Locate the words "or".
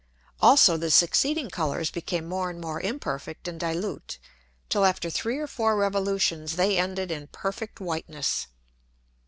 5.37-5.45